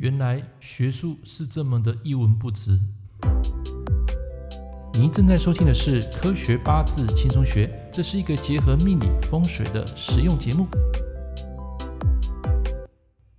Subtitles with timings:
[0.00, 2.78] 原来学术是这么的一文不值。
[4.92, 10.68] 您正在收听的是《科学八字轻松学》，这是一个结合命理风水的实用节目。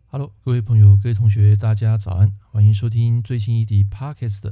[0.07, 4.51] Hello，各位朋友、各位同学，大家早安，欢迎收听最新一集 Podcast。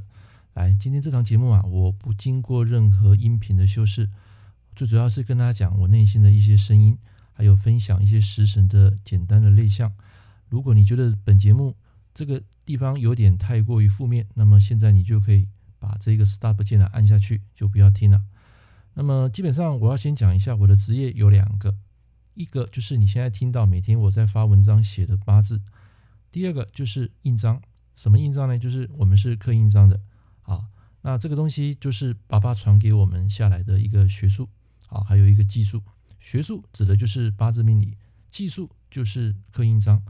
[0.54, 4.10] 来，今天这场节目啊，我不经过任何音频的修饰，
[4.74, 6.98] 最主要是跟大家讲我内心的一些声音，
[7.34, 9.92] 还有分享一些食神的简单的类象。
[10.48, 11.76] 如果你觉得本节目，
[12.18, 18.24] 这个地方有点太过于负面，那么现在你就可以把这个 stop 键呢按下去，就不要听了。
[18.96, 21.78] 那么基本上我要先讲一下我的职业有两个，
[22.34, 25.62] 一个就是你现在听到每天我在发文章写的八字，
[26.32, 27.62] 第二个就是印章。
[27.96, 28.58] 什么印章呢？
[28.58, 30.02] 就是我们是刻印章的
[30.42, 30.70] 啊。
[31.04, 34.50] 那这个东西就是爸爸传给我们下来的一个学术
[34.90, 35.84] 啊，还有一个技术。
[36.20, 37.96] 学术指的就是八字命理，
[38.28, 40.02] 技术就是刻印章。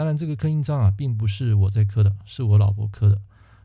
[0.00, 3.20] 当然，这个刻印章啊，并不是我在刻的，是我老婆刻的。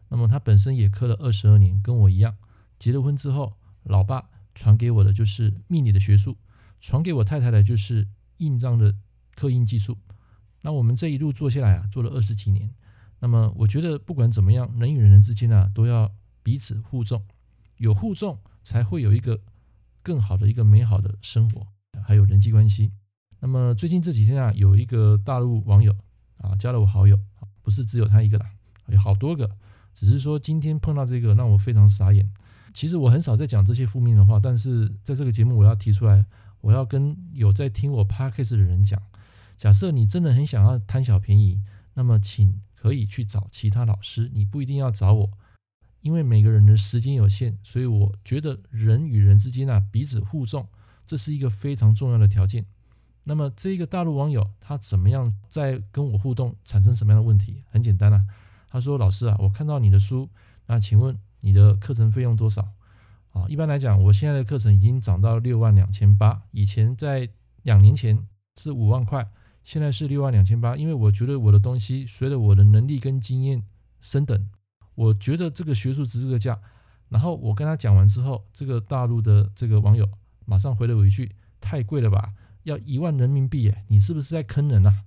[0.10, 2.36] 那么她本身也刻了二十二年，跟我一样。
[2.78, 6.36] 结了婚之后，老爸传给我的就是命理的学术，
[6.82, 8.98] 传给我太太的就是印章的
[9.34, 9.98] 刻印技术。
[10.60, 12.70] 那我们这一路做下来啊，做了二十几年。
[13.20, 16.12] 那么我觉得不管怎么样，人与人之间啊，都要
[16.44, 17.24] 彼此互重，
[17.78, 19.40] 有互重才会有一个
[20.04, 21.66] 更好的一个美好的生活，
[22.06, 22.92] 还有人际关系。
[23.40, 25.96] 那么最近这几天啊，有一个大陆网友。
[26.46, 27.20] 啊，加了我好友，
[27.62, 28.52] 不是只有他一个啦，
[28.88, 29.50] 有好多个。
[29.94, 32.30] 只是说今天碰到这个，让我非常傻眼。
[32.74, 36.26] 其实我很少在讲这些负面的话，但是在这个节目，我要提出来，
[36.60, 39.02] 我要跟有在听我 podcast 的人讲：
[39.58, 41.62] 假设你真的很想要贪小便宜，
[41.94, 45.32] 那么请可以去找其他老师，你不一定要找我，
[46.02, 50.68] 因为每个人的时间有限，所以我觉得人与人之间啊，彼此互重，
[51.06, 52.66] 这是一个非常重要的条件。
[53.28, 57.64] 那么这个大陆网友他怎么样在跟我互动，产生什么样的问题？
[57.72, 58.24] 很简单啊，
[58.70, 60.30] 他说：“老师啊，我看到你的书，
[60.68, 62.70] 那请问你的课程费用多少？”
[63.34, 67.28] 啊，一般来讲，我现在的课程已经涨到六万两千八，以前在
[67.64, 69.30] 两年前是五万块，
[69.64, 70.78] 现在是六万两千八。
[70.78, 73.64] 因为我觉得我的东西随着我的能力跟经验
[74.00, 74.48] 升等，
[74.94, 76.62] 我觉得这个学术值这个价。
[77.10, 80.08] 然后我跟他讲完之后，这个大陆的这个网友
[80.46, 82.34] 马上回了我一句：“太贵了吧？”
[82.66, 85.06] 要一万人民币耶，你是不是在坑人啊？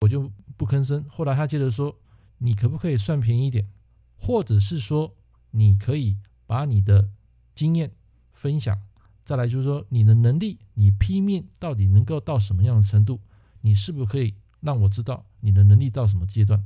[0.00, 1.04] 我就不吭声。
[1.08, 1.96] 后来他接着说
[2.38, 3.68] ：“你可不可以算便宜一点？
[4.16, 5.14] 或者是说，
[5.52, 7.10] 你可以把你的
[7.54, 7.92] 经验
[8.32, 8.76] 分享，
[9.24, 13.20] 再来就是说你的能力，你批命到底能够到什么样的程度？
[13.60, 16.64] 你是不是可以让我知道你的能力到什么阶段？”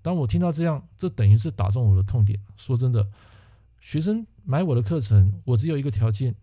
[0.00, 2.40] 当我听到这样，这等于是打中我的痛点。
[2.56, 3.10] 说真的，
[3.80, 6.36] 学生买我的课程，我只有一个条件。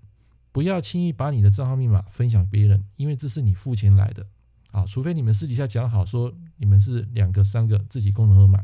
[0.54, 4.28] 不要轻易把你的账号密码分享别人，因为这是你付钱来的
[4.72, 4.86] 啊！
[4.86, 8.64] 除非你们私底下讲好，说你们是两个、三个自己共同合买，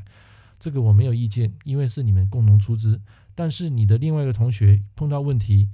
[0.60, 3.02] 这个我没有意见，因为是你们共同出资。
[3.34, 5.68] 但是你的另外一个同学碰到问题，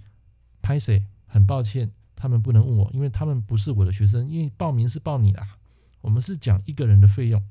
[0.61, 5.45] 拍谁，很抱歉，他们不能问我，因为他们不是我的学生，因为报名是报你的，
[5.99, 7.43] 我们是讲一个人的费用。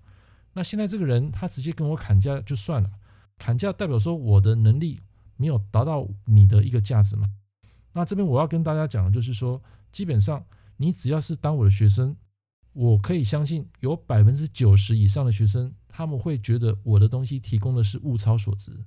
[0.54, 2.90] 那现在这个人他直接跟我砍价就算了，
[3.36, 5.00] 砍价代表说我的能力
[5.36, 7.30] 没有达到你的一个价值嘛？
[7.94, 10.44] 那这边我要跟大家讲的就是说，基本上
[10.76, 12.16] 你只要是当我的学生，
[12.72, 18.84] 我可以相信有百分之九十以上的学生，他们会觉得我的东西提供的是物超所值，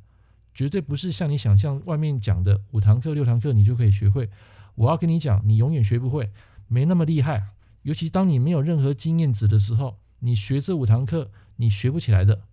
[0.54, 4.30] 绝对不是像你想象外面讲的五堂课六堂课你就可以学会。
[4.76, 6.32] 我要跟你讲，你永远学不会，
[6.68, 7.52] 没那么厉害。
[7.84, 12.44] 尤其当你没有任何经验值的时候，你学这五堂课你学不起来的，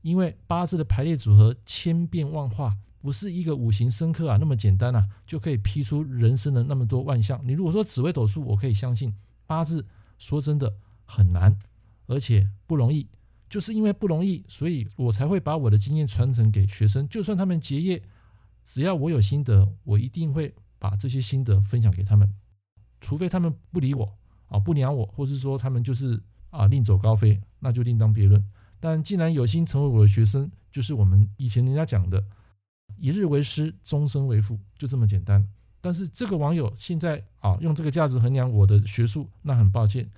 [0.00, 2.78] 因为八字的排列组合千变万化。
[3.00, 7.40] 不是一个五行生克啊那么简单啊，就可以批出人生的那么多万象。
[7.44, 9.14] 你如果说紫微斗数，我可以相信
[9.46, 9.86] 八字，
[10.18, 11.56] 说真的很难，
[12.06, 13.08] 而且不容易。
[13.48, 17.08] 就是因为不容易，所以我才会把我的经验传承给学生。
[17.08, 18.02] 就算他们结业，
[18.62, 22.34] 只要我有心得，我一定会把这些心得分享给他们。
[23.00, 26.20] 除非他们不理我啊，不鸟我，或是说他们就是
[26.50, 28.44] 啊另走高飞，那就另当别论。
[28.80, 32.22] 但既然有心成为我的学生，就是我们以前人家讲的。
[32.96, 35.48] 一日为师，终身为父，就这么简单。
[35.80, 40.10] 但是这个网友现在啊，用这个价值衡量我的学术，那很抱歉。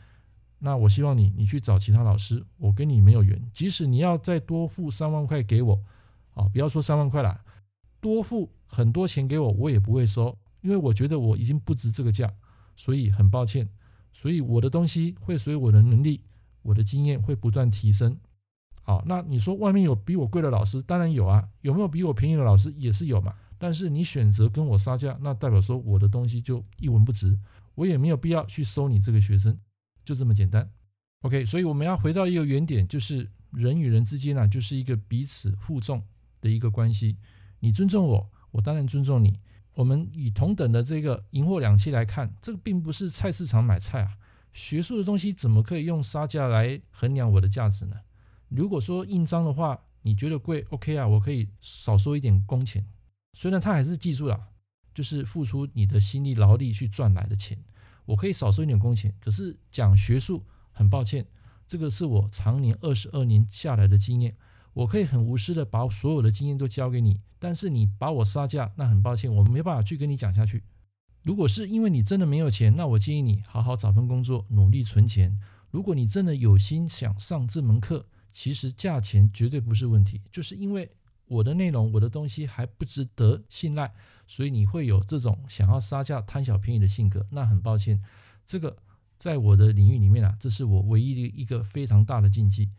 [0.59, 3.51] 那我希望你，你去找其他老师，我跟你没有缘。
[3.53, 5.83] 即使你要再多付三万块给我，
[6.35, 7.45] 啊，不要说三万块了，
[8.01, 12.33] 多付很多钱给我，我也不会收，因为我觉得我已经不值这个价。
[12.77, 13.69] 所以很抱歉，
[14.11, 16.23] 所以我的东西会随我的能力，
[16.63, 18.19] 我的经验会不断提升。
[18.83, 21.49] 好，那你说外面有比我贵的老师，当然有啊。
[21.61, 23.35] 有没有比我便宜的老师，也是有嘛。
[23.59, 27.39] 但是你选择跟我杀价，那代表说我的东西就一文不值，
[27.75, 29.59] 我也没有必要去收你这个学生，
[30.05, 30.71] 就这么简单。
[31.21, 36.03] OK，所以我们要回到一个原点，就是人与人之间啊，就是一个彼此互重
[36.41, 37.19] 的一个关系。
[37.61, 39.39] 你尊重我，我当然尊重你。
[39.75, 44.17] 我们以同等的这个银货两期来看，这个并不是菜市场买菜啊。
[44.53, 47.97] 学术的东西怎么可以用杀价来衡量我的价值呢？
[48.51, 52.85] 如果说印章的话，你觉得贵，OK 啊，我可以少收一点工钱。
[53.33, 54.49] 虽然他还是记住了，
[54.93, 57.59] 就是付出你的心力劳力去赚来的钱，
[58.07, 59.15] 我可以少收一点工钱。
[59.21, 61.27] 可是讲学术，很抱歉，
[61.69, 64.37] 这个是我常年二十二年下来的经验，
[64.73, 70.65] 我可以很无私的把所有的经验都交给你，但是你把我杀价，那很抱歉，我没办法去跟你讲下去。
[71.23, 75.39] 如果是因为你真的没有钱，那我建议你好好找份工作，努力存钱。
[75.71, 80.91] 如果你真的有心想上这门课，其实价钱绝对不是问题，就是因为
[81.27, 83.93] 我的内容、我的东西还不值得信赖，
[84.27, 87.27] 所以你会有这种想要杀价、贪小便宜的性格。
[87.31, 88.03] 那很抱歉，
[88.45, 88.77] 这个
[89.17, 92.71] 在我的领域里面啊，这是我唯一的一个非常大的禁忌。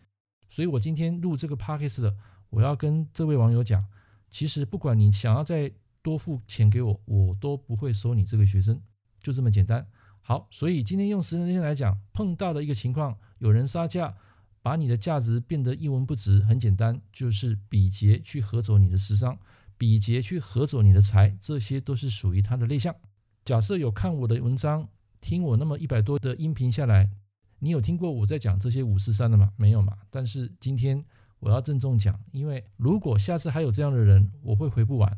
[0.50, 2.18] 所以我今天录这个 podcast 的，
[2.50, 3.86] 我要跟这位网友讲，
[4.30, 5.72] 其实不管你想要再
[6.02, 8.82] 多付钱给我，我都不会收你这个学生，
[9.22, 9.88] 就这么简单。
[10.20, 14.18] 好，所以今天用实战来讲，碰到的一个情况，有人杀价。
[14.64, 19.40] 把你的价值变得一文不值，很简单，就是比劫去合走你的食伤，
[19.76, 22.96] 比劫去合走你的财，这些都是属于他的类象。
[23.44, 24.88] 假设有看我的文章，
[25.20, 27.10] 听我那么一百多的音频下来，
[27.58, 29.52] 你有听过我在讲这些五四三的吗？
[29.58, 29.98] 没有嘛？
[30.12, 31.04] 但是今天
[31.40, 35.18] 我要郑重讲，因为如果下次还有这样的人，我会回不完。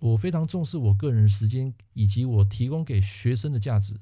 [0.00, 4.00] 我非常重视我个人时间以及我提供给学生的价值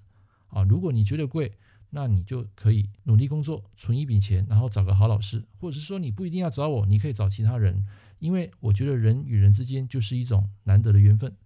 [0.49, 1.53] 啊，如果你觉得贵。
[1.91, 7.85] 那你就可以努力工作，存一笔钱，然后找个好老师，或者是说你不一定要找我，你可以找其他人，
[8.19, 11.37] 因为我觉得人与人之间就是一种难得的缘分。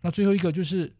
[0.00, 0.96] 那最后一个就是，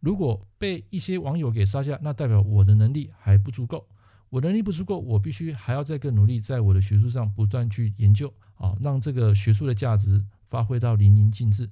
[0.00, 3.88] 如果被一些网友给杀价，那代表我的能力还不足够，
[4.30, 11.70] 我能力不足够，我必须还要再更努力，在我的学术上不断去研究啊，让这个学术的价值发挥到淋漓尽致。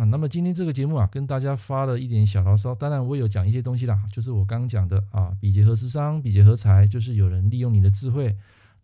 [0.00, 2.74] 啊，那么今天这个节目啊，跟大家发了一点小牢骚。
[2.74, 8.34] 当然，我有讲一些东西啦，就是我刚刚讲的啊，比劫合食伤，比劫合财，就是有人利用你的智慧，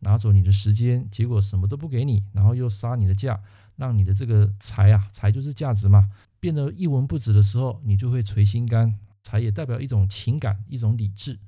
[0.00, 3.40] 拿走你的时间，结果什么都不给你，然后又杀你的价，
[3.76, 8.98] 让你的这个财啊，财就是价值嘛，变得一文不值的时候，你就会捶心肝。
[9.22, 11.38] 财也代表一种情感，一种理智。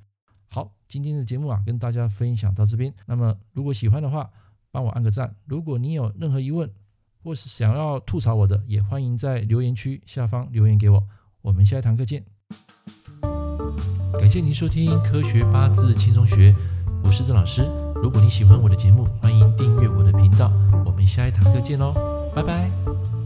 [0.47, 2.91] 好，今天的节目啊，跟大家分享到这边。
[3.05, 4.31] 那么，如果喜欢的话，
[4.71, 5.35] 帮我按个赞。
[5.45, 6.67] 如果你有任何疑问，
[7.23, 11.03] 或是想要吐槽我的，也欢迎在留言区下方留言给我。
[11.41, 12.23] 我们下一堂课见。
[14.19, 16.51] 感谢您收听《科学八字轻松学》，
[17.03, 17.63] 我是郑老师。
[18.01, 20.51] 如果你喜欢我的节目，欢迎订阅我的频道。
[20.85, 21.93] 我们下一堂课见喽，
[22.35, 23.18] 拜拜。